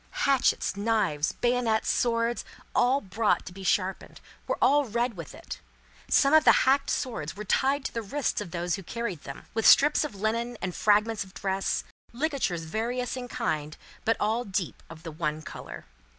Hatchets, 0.25 0.75
knives, 0.75 1.33
bayonets, 1.33 1.91
swords, 1.91 2.43
all 2.73 3.01
brought 3.01 3.45
to 3.45 3.53
be 3.53 3.63
sharpened, 3.63 4.19
were 4.47 4.57
all 4.59 4.83
red 4.85 5.15
with 5.15 5.35
it. 5.35 5.59
Some 6.09 6.33
of 6.33 6.43
the 6.43 6.51
hacked 6.65 6.89
swords 6.89 7.35
were 7.37 7.45
tied 7.45 7.85
to 7.85 7.93
the 7.93 8.01
wrists 8.01 8.41
of 8.41 8.49
those 8.49 8.73
who 8.73 8.81
carried 8.81 9.25
them, 9.25 9.45
with 9.53 9.67
strips 9.67 10.03
of 10.03 10.15
linen 10.15 10.57
and 10.59 10.73
fragments 10.75 11.23
of 11.23 11.35
dress: 11.35 11.83
ligatures 12.13 12.63
various 12.63 13.15
in 13.15 13.27
kind, 13.27 13.77
but 14.03 14.17
all 14.19 14.43
deep 14.43 14.81
of 14.89 15.03
the 15.03 15.11
one 15.11 15.43
colour. 15.43 15.85